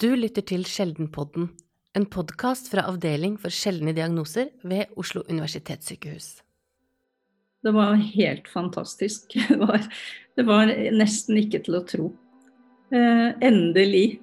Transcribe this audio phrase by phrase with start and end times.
[0.00, 1.50] Du lytter til Sjeldenpodden,
[1.92, 6.28] en podkast fra Avdeling for sjeldne diagnoser ved Oslo universitetssykehus.
[7.60, 9.34] Det var helt fantastisk.
[9.50, 9.82] Det var,
[10.40, 12.06] det var nesten ikke til å tro.
[12.96, 14.22] Eh, endelig.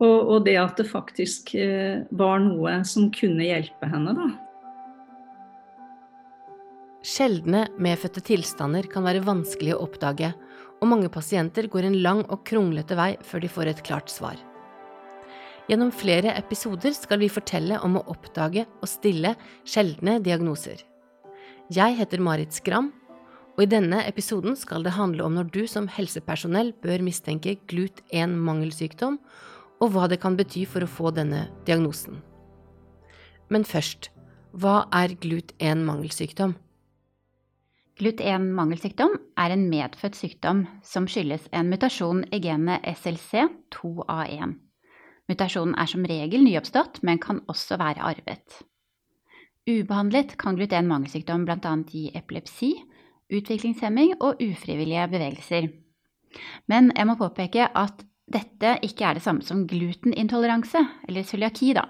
[0.00, 4.26] Og, og, det at det faktisk eh, var noe som kunne hjelpe henne, da.
[7.06, 10.32] Sjeldne medfødte tilstander kan være vanskelig å oppdage,
[10.80, 14.42] og mange pasienter går en lang og kronglete vei før de får et klart svar.
[15.64, 19.30] Gjennom flere episoder skal vi fortelle om å oppdage og stille
[19.64, 20.82] sjeldne diagnoser.
[21.72, 22.90] Jeg heter Marit Skram,
[23.56, 29.16] og i denne episoden skal det handle om når du som helsepersonell bør mistenke GLUT1-mangelsykdom,
[29.80, 32.20] og hva det kan bety for å få denne diagnosen.
[33.48, 34.10] Men først,
[34.52, 36.58] hva er GLUT1-mangelsykdom?
[38.02, 44.58] GLUT1-mangelsykdom er en medfødt sykdom som skyldes en mutasjon i genet SLC2A1.
[45.30, 48.60] Mutasjonen er som regel nyoppstått, men kan også være arvet.
[49.64, 51.74] Ubehandlet kan glutenmangelsykdom bl.a.
[51.88, 52.74] gi epilepsi,
[53.32, 55.70] utviklingshemming og ufrivillige bevegelser.
[56.68, 61.86] Men jeg må påpeke at dette ikke er det samme som glutenintoleranse, eller cøliaki, da.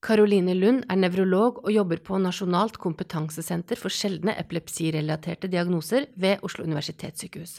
[0.00, 6.64] Karoline Lund er nevrolog og jobber på Nasjonalt kompetansesenter for sjeldne epilepsirelaterte diagnoser ved Oslo
[6.64, 7.58] universitetssykehus.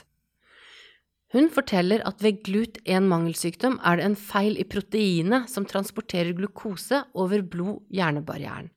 [1.31, 7.41] Hun forteller at ved GLUT1-mangelsykdom er det en feil i proteinet som transporterer glukose over
[7.53, 8.69] blod-hjernebarrieren.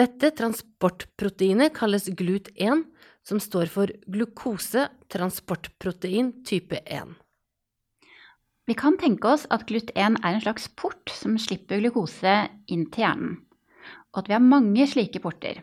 [0.00, 2.84] Dette transportproteinet kalles GLUT1,
[3.28, 7.12] som står for glukose-transportprotein type 1.
[8.64, 13.04] Vi kan tenke oss at GLUT1 er en slags port som slipper glukose inn til
[13.04, 13.44] hjernen,
[14.14, 15.60] og at vi har mange slike porter.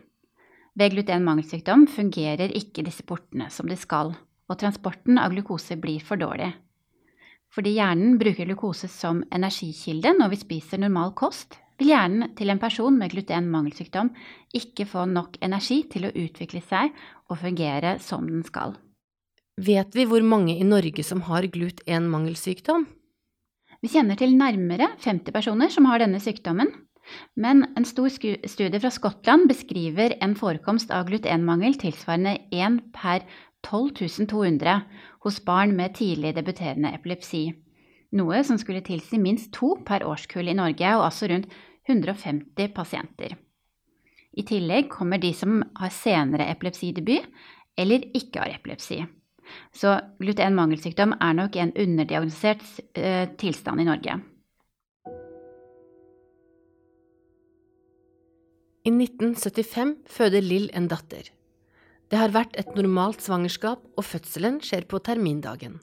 [0.78, 4.14] Ved GLUT1-mangelsykdom fungerer ikke disse portene som de skal
[4.48, 6.50] og transporten av glukose blir for dårlig.
[7.54, 12.60] Fordi hjernen bruker glukose som energikilde når vi spiser normal kost, vil hjernen til en
[12.60, 14.10] person med gluten-mangelsykdom
[14.58, 16.92] ikke få nok energi til å utvikle seg
[17.30, 18.74] og fungere som den skal.
[19.58, 22.84] Vet vi hvor mange i Norge som har glut-1-mangelsykdom?
[23.82, 26.70] Vi kjenner til nærmere 50 personer som har denne sykdommen.
[27.40, 33.24] Men en stor studie fra Skottland beskriver en forekomst av glut-1-mangel tilsvarende 1 per
[33.68, 34.80] 12 200
[35.24, 37.50] hos barn med tidlig debuterende epilepsi,
[38.16, 41.52] noe som skulle tilsi minst to per årskull i Norge, og altså rundt
[41.88, 43.36] 150 pasienter.
[44.38, 47.28] I tillegg kommer de som har senere epilepsidebut
[47.78, 49.02] eller ikke har epilepsi.
[49.72, 52.64] Så gluten-mangelsykdom er nok en underdiagnosert
[52.94, 54.18] eh, tilstand i Norge.
[58.88, 61.32] I 1975 føder Lill en datter.
[62.08, 65.76] Det har vært et normalt svangerskap, og fødselen skjer på termindagen.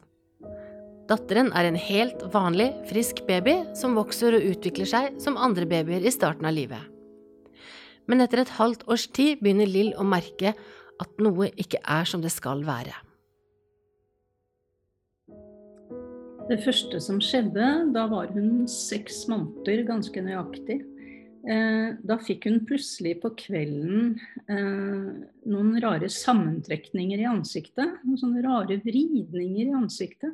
[1.05, 6.01] Datteren er en helt vanlig, frisk baby som vokser og utvikler seg som andre babyer
[6.01, 6.81] i starten av livet.
[8.09, 10.55] Men etter et halvt års tid begynner Lill å merke
[11.01, 12.95] at noe ikke er som det skal være.
[16.49, 20.81] Det første som skjedde, da var hun seks måneder ganske nøyaktig.
[21.45, 24.15] Eh, da fikk hun plutselig på kvelden
[24.49, 25.09] eh,
[25.45, 27.99] noen rare sammentrekninger i ansiktet.
[28.05, 30.33] Noen sånne rare vridninger i ansiktet.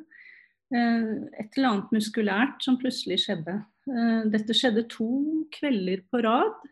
[0.72, 1.10] Eh,
[1.42, 3.60] et eller annet muskulært som plutselig skjedde.
[4.30, 5.10] Dette skjedde to
[5.52, 6.68] kvelder på rad.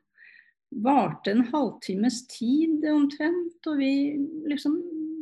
[0.71, 4.15] Varte en halvtimes tid omtrent, og vi
[4.47, 4.77] liksom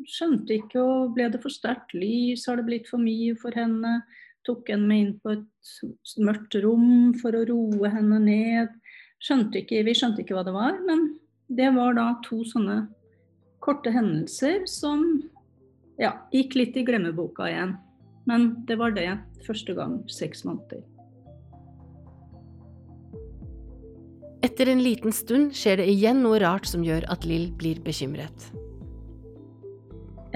[0.09, 2.45] skjønte ikke og Ble det for sterkt lys?
[2.45, 4.03] Har det blitt for mye for henne?
[4.47, 8.77] Tok henne med inn på et mørkt rom for å roe henne ned.
[9.25, 11.09] Skjønte ikke, vi skjønte ikke hva det var, men
[11.49, 12.85] det var da to sånne
[13.65, 15.03] korte hendelser som
[15.99, 17.75] ja, gikk litt i glemmeboka igjen.
[18.29, 19.11] Men det var det
[19.47, 20.85] første gang seks måneder.
[24.47, 28.51] Etter en liten stund skjer det igjen noe rart som gjør at Lill blir bekymret.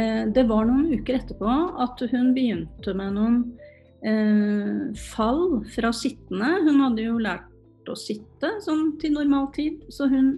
[0.01, 1.53] Eh, det var noen uker etterpå
[1.85, 3.39] at hun begynte med noen
[4.03, 6.51] eh, fall fra sittende.
[6.67, 7.52] Hun hadde jo lært
[7.91, 9.83] å sitte sånn til normal tid.
[9.93, 10.35] Så hun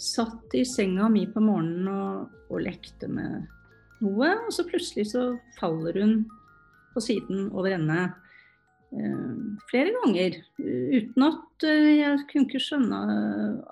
[0.00, 3.46] satt i senga mi på morgenen og, og lekte med
[4.02, 6.16] noe, og så plutselig så faller hun
[6.92, 8.08] på siden over ende.
[8.92, 9.36] Eh,
[9.70, 10.36] flere ganger.
[10.58, 13.00] Uten at eh, jeg kunne ikke skjønne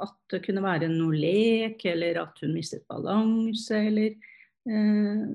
[0.00, 5.26] at det kunne være noe lek, eller at hun mistet balanse, eller eh,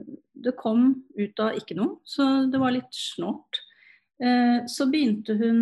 [0.45, 3.62] Det kom ut av ikke noe, så det var litt snålt.
[4.71, 5.57] Så begynte hun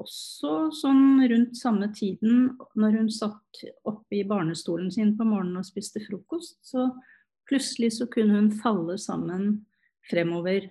[0.00, 5.68] også sånn rundt samme tiden, når hun satt oppe i barnestolen sin på morgenen og
[5.68, 6.88] spiste frokost, så
[7.48, 9.64] plutselig så kunne hun falle sammen
[10.10, 10.68] fremover.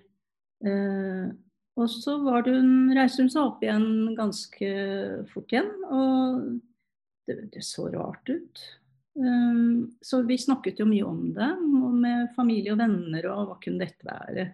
[0.64, 1.26] Eh,
[1.74, 4.70] og så hun, reiste hun seg opp igjen ganske
[5.32, 5.70] fort igjen.
[5.90, 6.44] Og
[7.26, 8.66] det, det så rart ut.
[9.18, 9.62] Eh,
[10.04, 11.50] så vi snakket jo mye om det,
[11.94, 14.46] med familie og venner, og hva kunne dette være.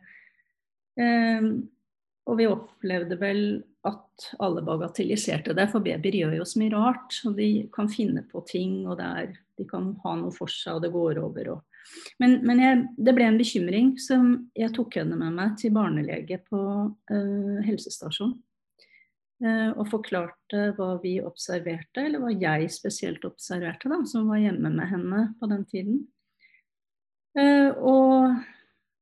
[1.00, 1.50] Eh,
[2.31, 3.44] og vi opplevde vel
[3.88, 7.17] at alle bagatelliserte det, for babyer gjør jo så mye rart.
[7.29, 10.85] Og de kan finne på ting, og er, de kan ha noe for seg, og
[10.85, 11.55] det går over.
[11.55, 11.81] Og...
[12.21, 16.43] Men, men jeg, det ble en bekymring, som jeg tok henne med meg til barnelege
[16.50, 16.62] på
[16.93, 18.38] uh, helsestasjonen.
[19.41, 24.69] Uh, og forklarte hva vi observerte, eller hva jeg spesielt observerte, da, som var hjemme
[24.75, 26.03] med henne på den tiden.
[27.38, 28.37] Uh, og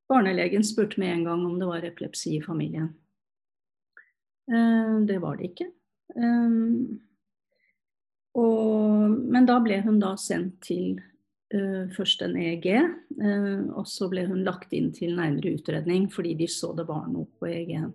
[0.08, 2.92] barnelegen spurte med en gang om det var epilepsi i familien.
[4.48, 5.68] Eh, det var det ikke.
[6.16, 6.48] Eh,
[8.38, 10.98] og, men da ble hun da sendt til
[11.54, 12.68] uh, først en EEG,
[13.72, 17.26] og så ble hun lagt inn til nærmere utredning fordi de så det var noe
[17.40, 17.88] på EEG-en.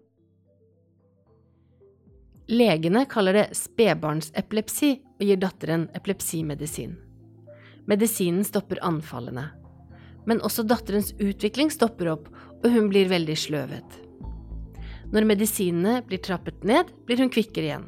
[2.51, 6.97] Legene kaller det spedbarnsepilepsi og gir datteren epilepsimedisin.
[7.88, 9.47] Medisinen stopper anfallene.
[10.27, 12.27] Men også datterens utvikling stopper opp,
[12.63, 14.02] og hun blir veldig sløvet.
[15.13, 17.83] Når medisinene blir trappet ned, blir hun kvikkere igjen.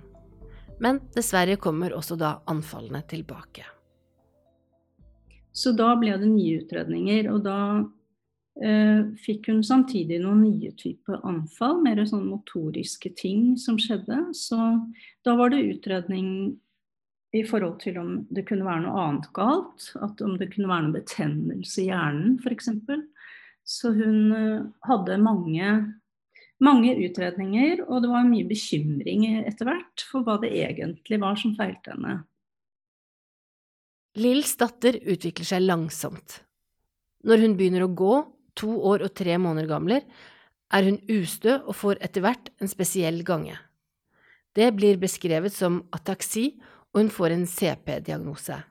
[0.83, 3.65] Men dessverre kommer også da anfallene tilbake.
[5.55, 7.59] Så da ble det nye utredninger, og da
[8.61, 14.19] eh, fikk hun samtidig noen nye typer anfall, mer sånn motoriske ting som skjedde.
[14.37, 14.59] Så
[15.25, 16.29] da var det utredning
[17.35, 20.89] i forhold til om det kunne være noe annet galt, at om det kunne være
[20.89, 22.69] noe betennelse i hjernen f.eks.
[23.65, 25.71] Så hun eh, hadde mange
[26.63, 31.55] mange utredninger, og det var mye bekymring etter hvert for hva det egentlig var som
[31.57, 32.21] feilte henne.
[34.15, 36.39] Lills datter utvikler seg langsomt.
[37.27, 38.15] Når hun begynner å gå,
[38.55, 40.05] to år og tre måneder gamler,
[40.71, 43.57] er hun ustø og får etter hvert en spesiell gange.
[44.55, 46.53] Det blir beskrevet som ataksi,
[46.95, 48.61] og hun får en CP-diagnose,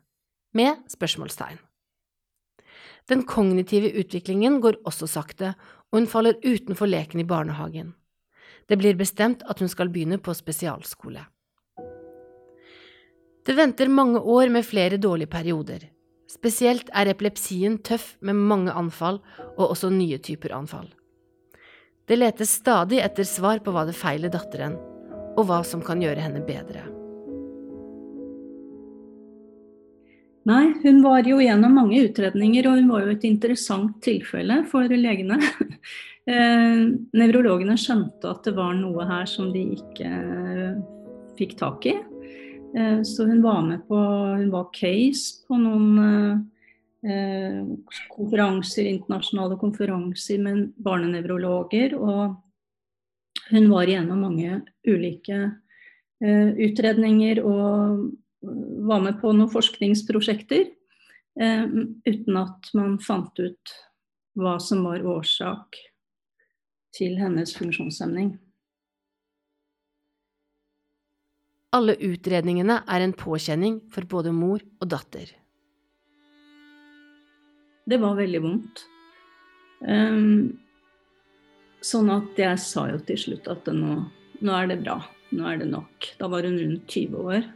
[0.57, 1.61] med spørsmålstegn.
[3.11, 5.53] Den kognitive utviklingen går også sakte,
[5.93, 7.93] og hun faller utenfor leken i barnehagen.
[8.69, 11.27] Det blir bestemt at hun skal begynne på spesialskole.
[13.45, 15.91] Det venter mange år med flere dårlige perioder.
[16.33, 19.21] Spesielt er epilepsien tøff med mange anfall
[19.59, 20.89] og også nye typer anfall.
[22.09, 24.81] Det letes stadig etter svar på hva det feiler datteren,
[25.37, 26.94] og hva som kan gjøre henne bedre.
[30.45, 34.93] Nei, hun var jo gjennom mange utredninger, og hun var jo et interessant tilfelle for
[34.93, 35.39] legene.
[36.29, 36.83] eh,
[37.17, 40.75] nevrologene skjønte at det var noe her som de ikke eh,
[41.39, 41.95] fikk tak i.
[42.77, 46.51] Eh, så hun var med på Hun var case på noen
[48.13, 51.97] konferanser, internasjonale konferanser med barnenevrologer.
[51.97, 52.37] Og
[53.51, 55.41] hun var gjennom mange ulike
[56.25, 58.07] utredninger og
[58.89, 60.65] var med på noen forskningsprosjekter
[61.41, 61.67] eh,
[62.07, 63.75] uten at man fant ut
[64.39, 65.79] hva som var årsak
[66.95, 68.35] til hennes funksjonshemning.
[71.75, 75.33] Alle utredningene er en påkjenning for både mor og datter.
[77.85, 78.85] Det var veldig vondt.
[79.85, 80.55] Um,
[81.85, 83.99] sånn at jeg sa jo til slutt at nå,
[84.41, 85.01] nå er det bra.
[85.35, 86.09] Nå er det nok.
[86.21, 87.51] Da var hun rundt 20 år.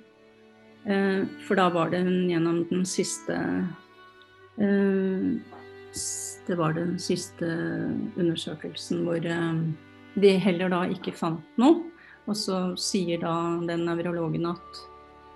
[0.85, 3.35] Eh, for da var det hun gjennom den siste
[4.57, 5.27] eh,
[6.47, 7.49] Det var den siste
[8.17, 9.63] undersøkelsen hvor eh,
[10.19, 11.83] de heller da ikke fant noe.
[12.29, 14.85] Og så sier da den nevrologen at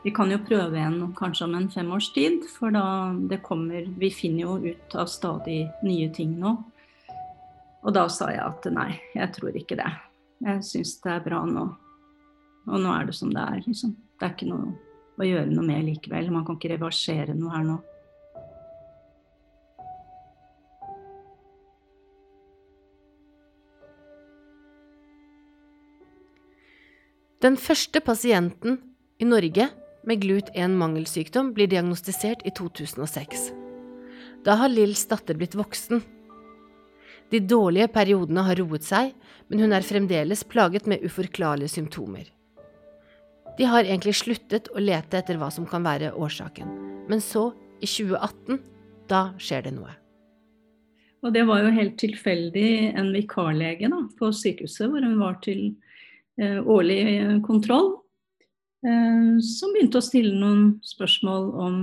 [0.02, 4.10] vi kan jo prøve igjen kanskje om en femårs tid, for da det kommer Vi
[4.10, 6.56] finner jo ut av stadig nye ting nå.
[7.82, 9.90] Og da sa jeg at nei, jeg tror ikke det.
[10.42, 11.68] Jeg syns det er bra nå.
[12.66, 13.94] Og nå er det som det er, liksom.
[14.18, 14.74] Det er ikke noe
[15.18, 16.30] å gjøre noe med likevel.
[16.32, 17.78] Man kan ikke reversere noe her nå.
[27.42, 28.76] Den første pasienten
[29.18, 29.64] i Norge
[30.06, 33.48] med GLUT1-mangelsykdom blir diagnostisert i 2006.
[34.46, 36.04] Da har Lills datter blitt voksen.
[37.34, 39.10] De dårlige periodene har roet seg,
[39.50, 42.30] men hun er fremdeles plaget med uforklarlige symptomer.
[43.58, 46.70] De har egentlig sluttet å lete etter hva som kan være årsaken.
[47.10, 47.50] Men så,
[47.82, 48.60] i 2018,
[49.10, 49.92] da skjer det noe.
[51.22, 55.68] Og det var jo helt tilfeldig en vikarlege da, på sykehuset hvor hun var til
[56.40, 57.92] eh, årlig eh, kontroll,
[58.86, 61.76] eh, som begynte å stille noen spørsmål om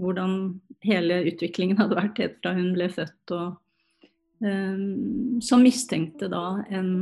[0.00, 0.38] hvordan
[0.86, 4.86] hele utviklingen hadde vært helt fra hun ble født, og eh,
[5.44, 6.94] som mistenkte da en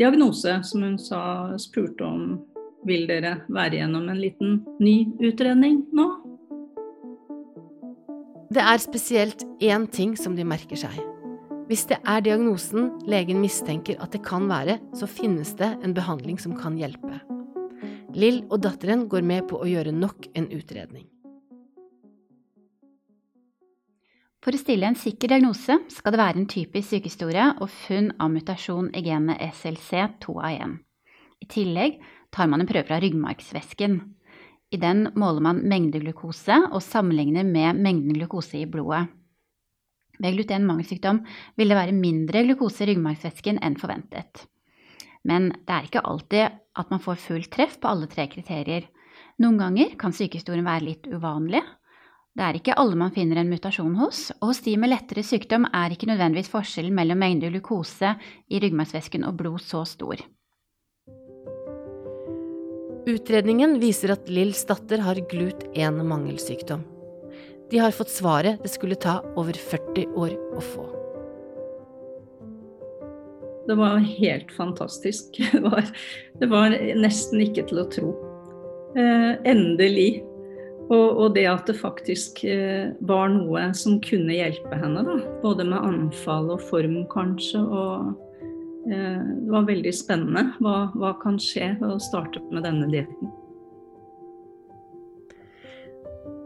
[0.00, 1.22] diagnose, som hun sa,
[1.62, 2.26] spurte om
[2.86, 6.06] vil dere være gjennom en liten ny utredning nå?
[8.54, 10.94] Det er spesielt én ting som de merker seg.
[11.64, 16.36] Hvis det er diagnosen legen mistenker at det kan være, så finnes det en behandling
[16.38, 17.22] som kan hjelpe.
[18.14, 21.08] Lill og datteren går med på å gjøre nok en utredning.
[24.44, 28.28] For å stille en sikker diagnose skal det være en typisk sykehistorie og funn av
[28.34, 30.76] mutasjon i genet SLC2A1.
[31.40, 31.96] I tillegg
[32.34, 34.00] tar man en prøve fra ryggmargsvæsken.
[34.74, 39.06] I den måler man mengde glukose og sammenligner med mengden glukose i blodet.
[40.18, 41.22] Ved glutenmangelsykdom
[41.58, 44.44] vil det være mindre glukose i ryggmargsvæsken enn forventet.
[45.24, 48.86] Men det er ikke alltid at man får full treff på alle tre kriterier.
[49.42, 51.62] Noen ganger kan sykehistorien være litt uvanlig.
[52.34, 55.68] Det er ikke alle man finner en mutasjon hos, og hos de med lettere sykdom
[55.70, 58.16] er ikke nødvendigvis forskjellen mellom mengde glukose
[58.50, 60.18] i ryggmargsvæsken og blod så stor.
[63.06, 66.84] Utredningen viser at Lills datter har GLUT1-mangelsykdom.
[67.70, 70.84] De har fått svaret det skulle ta over 40 år å få.
[73.68, 75.36] Det var helt fantastisk.
[75.52, 75.84] Det var,
[76.40, 78.14] det var nesten ikke til å tro.
[78.96, 80.24] Eh, endelig.
[80.88, 85.04] Og, og, det at det faktisk eh, var noe som kunne hjelpe henne.
[85.04, 85.16] Da.
[85.44, 87.64] Både med anfall og form, kanskje.
[87.64, 88.12] og
[88.84, 90.50] det var veldig spennende.
[90.62, 93.32] Hva, hva kan skje ved å starte med denne dietten?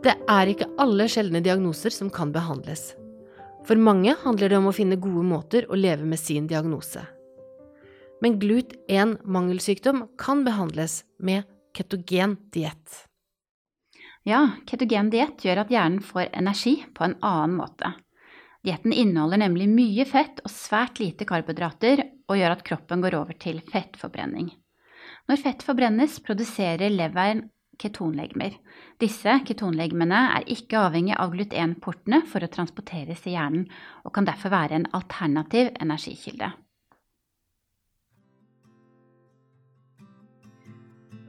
[0.04, 2.92] Det er ikke alle sjeldne diagnoser som kan behandles.
[3.66, 7.02] For mange handler det om å finne gode måter å leve med sin diagnose.
[8.22, 13.04] Men GLUT1-mangelsykdom kan behandles med ketogen diett.
[14.26, 17.92] Ja, ketogen diett gjør at hjernen får energi på en annen måte.
[18.68, 23.38] Dietten inneholder nemlig mye fett og svært lite karbohydrater, og gjør at kroppen går over
[23.40, 24.50] til fettforbrenning.
[25.30, 27.46] Når fett forbrennes, produserer leveren
[27.80, 28.58] ketonlegemer.
[29.00, 33.64] Disse ketonlegemene er ikke avhengig av glutenportene for å transporteres i hjernen,
[34.04, 36.52] og kan derfor være en alternativ energikilde.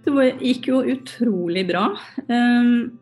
[0.04, 1.86] Det gikk jo utrolig bra.
[2.28, 3.00] Ehm,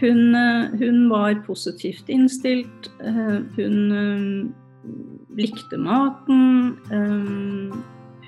[0.00, 2.90] hun, eh, hun, var positivt innstilt.
[3.04, 6.76] Eh, hun eh, likte maten.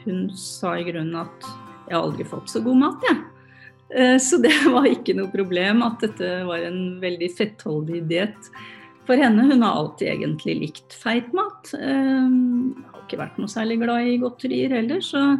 [0.04, 1.44] Hun sa i grunnen at
[1.88, 4.20] 'jeg har aldri fått så god mat', jeg.
[4.20, 8.50] Så det var ikke noe problem at dette var en veldig fettholdig diett
[9.06, 9.46] for henne.
[9.48, 11.72] Hun har alltid egentlig likt feit mat.
[11.72, 15.00] Har ikke vært noe særlig glad i godterier heller.
[15.00, 15.38] så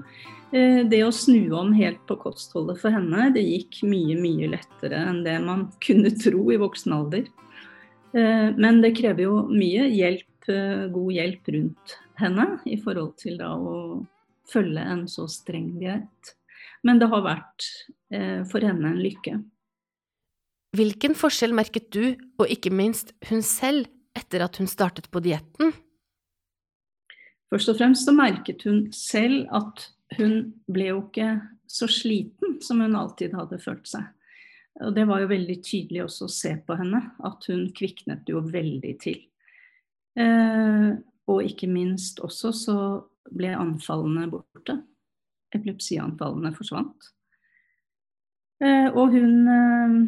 [0.50, 5.20] det å snu om helt på kostholdet for henne, det gikk mye, mye lettere enn
[5.26, 7.26] det man kunne tro i voksen alder.
[8.16, 13.36] Eh, men det krever jo mye hjelp, eh, god hjelp rundt henne i forhold til
[13.40, 13.76] da å
[14.48, 16.34] følge en så streng diett.
[16.86, 17.66] Men det har vært
[18.48, 19.34] for henne en lykke.
[20.78, 25.72] Hvilken forskjell merket du, og ikke minst hun selv, etter at hun startet på dietten?
[27.48, 29.86] Først og fremst så merket hun selv at
[30.16, 30.38] hun
[30.70, 31.32] ble jo ikke
[31.68, 34.06] så sliten som hun alltid hadde følt seg.
[34.84, 38.40] Og det var jo veldig tydelig også å se på henne, at hun kviknet jo
[38.44, 39.20] veldig til.
[40.18, 40.90] Eh,
[41.28, 42.78] og ikke minst også så
[43.28, 44.78] ble anfallene borte.
[45.54, 47.10] Epilepsianfallene forsvant.
[48.62, 49.98] Eh, og hun eh,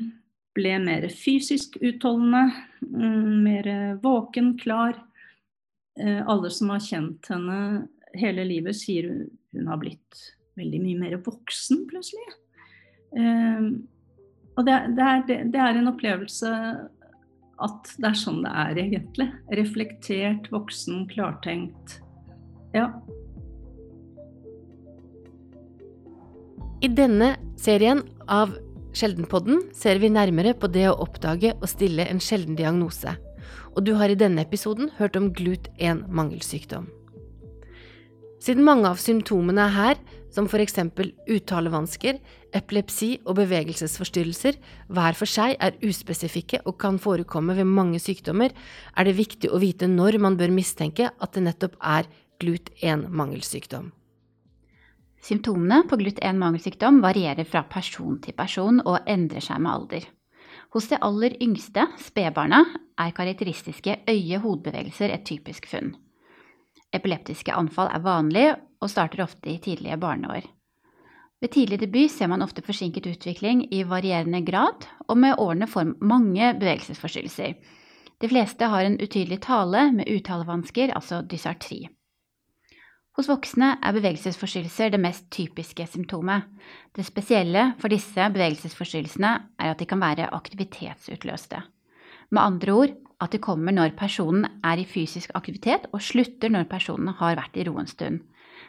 [0.57, 2.47] ble mer fysisk utholdende,
[2.87, 3.71] mm, mer
[4.03, 4.97] våken, klar.
[5.99, 7.61] Eh, alle som har kjent henne
[8.19, 9.11] hele livet, sier
[9.57, 10.21] hun har blitt
[10.59, 12.37] veldig mye mer voksen plutselig.
[13.17, 13.89] Um,
[14.59, 16.51] og det, det, er, det, det, er, en opplevelse
[17.61, 19.29] at det er sånn det er, egentlig.
[19.59, 21.99] Reflektert, voksen, klartenkt.
[22.77, 22.89] Ja.
[26.81, 28.55] I denne serien av
[28.97, 33.13] Sjeldenpodden ser vi nærmere på det å oppdage og stille en sjelden diagnose.
[33.77, 36.89] Og du har i denne episoden hørt om GLUT1-mangelsykdom.
[38.41, 39.99] Siden mange av symptomene er her,
[40.33, 42.17] som eksempel uttalevansker,
[42.57, 44.57] epilepsi og bevegelsesforstyrrelser,
[44.89, 48.55] hver for seg er uspesifikke og kan forekomme ved mange sykdommer,
[48.97, 52.09] er det viktig å vite når man bør mistenke at det nettopp er
[52.41, 53.91] GLUT1-mangelsykdom.
[55.21, 60.07] Symptomene på GLUT1-mangelsykdom varierer fra person til person og endrer seg med alder.
[60.73, 62.65] Hos de aller yngste, spedbarna,
[62.97, 65.93] er karakteristiske øye-hodebevegelser et typisk funn.
[66.93, 68.47] Epileptiske anfall er vanlig
[68.81, 70.49] og starter ofte i tidlige barneår.
[71.41, 75.95] Ved tidlig debut ser man ofte forsinket utvikling i varierende grad, og med årene får
[76.05, 77.55] mange bevegelsesforstyrrelser.
[78.21, 81.87] De fleste har en utydelig tale med uttalevansker, altså dysartri.
[83.17, 86.45] Hos voksne er bevegelsesforstyrrelser det mest typiske symptomet.
[86.97, 91.63] Det spesielle for disse bevegelsesforstyrrelsene er at de kan være aktivitetsutløste.
[92.31, 96.69] Med andre ord at de kommer når personen er i fysisk aktivitet, og slutter når
[96.71, 98.23] personen har vært i ro en stund.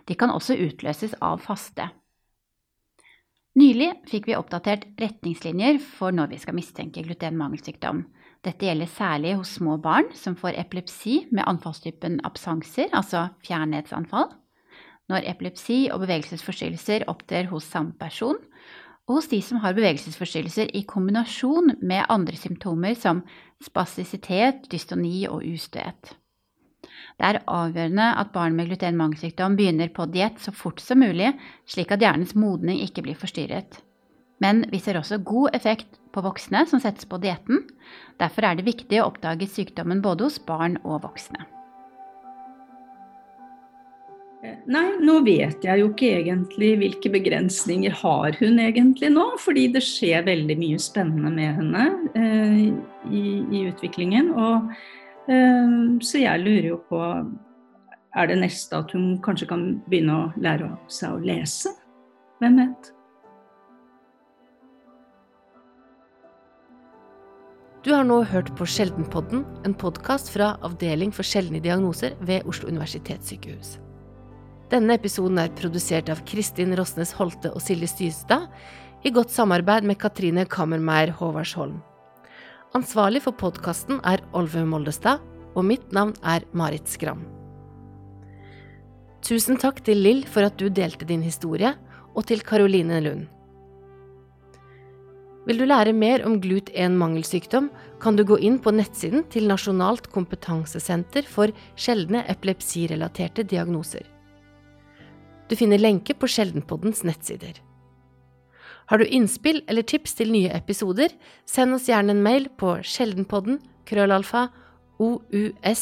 [0.07, 1.89] De kan også utløses av faste.
[3.59, 8.05] Nylig fikk vi oppdatert retningslinjer for når vi skal mistenke glutenmangelsykdom.
[8.41, 14.31] Dette gjelder særlig hos små barn som får epilepsi med anfallstypen absanser, altså fjernhetsanfall,
[15.11, 18.39] når epilepsi og bevegelsesforstyrrelser opptrer hos samme person,
[19.09, 23.23] og hos de som har bevegelsesforstyrrelser i kombinasjon med andre symptomer som
[23.63, 26.15] spastisitet, dystoni og ustøhet.
[27.19, 31.33] Det er avgjørende at barn med glutenmangelsykdom begynner på diett så fort som mulig,
[31.69, 33.81] slik at hjernens modning ikke blir forstyrret.
[34.41, 37.61] Men vi ser også god effekt på voksne som settes på dietten.
[38.17, 41.45] Derfor er det viktig å oppdage sykdommen både hos barn og voksne.
[44.41, 49.25] Nei, nå vet jeg jo ikke egentlig hvilke begrensninger har hun egentlig nå.
[49.41, 51.83] Fordi det skjer veldig mye spennende med henne
[52.17, 52.63] eh,
[53.11, 54.31] i, i, utviklingen.
[54.33, 54.71] Og,
[55.29, 57.03] eh, så jeg lurer jo på
[58.11, 61.71] Er det neste at hun kanskje kan begynne å lære seg å lese?
[62.41, 62.89] Hvem vet?
[67.85, 72.69] Du har nå hørt på Sjeldenpodden, en podkast fra Avdeling for sjeldne diagnoser ved Oslo
[72.69, 73.79] universitetssykehus.
[74.71, 78.45] Denne episoden er produsert av Kristin Rosnes Holte og Silje Stystad,
[79.03, 81.81] i godt samarbeid med Katrine Kammermeier Håvardsholm.
[82.77, 85.19] Ansvarlig for podkasten er Olve Moldestad,
[85.57, 87.25] og mitt navn er Marit Skram.
[89.27, 91.73] Tusen takk til Lill for at du delte din historie,
[92.15, 93.27] og til Karoline Lund.
[95.49, 97.67] Vil du lære mer om GLUT1-mangelsykdom,
[97.99, 104.05] kan du gå inn på nettsiden til Nasjonalt kompetansesenter for sjeldne epilepsirelaterte diagnoser.
[105.51, 107.57] Du finner lenke på Sjeldenpoddens nettsider.
[108.87, 111.11] Har du innspill eller tips til nye episoder,
[111.43, 114.47] send oss gjerne en mail på sjeldenpodden krøllalfa
[115.01, 115.73] ous-hf.no.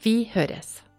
[0.00, 0.89] Vi høres.